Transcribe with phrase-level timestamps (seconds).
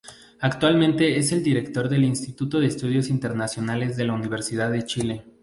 [0.39, 5.25] Actualmente es el Director del Instituto de Estudios Internacionales de la Universidad de Chile.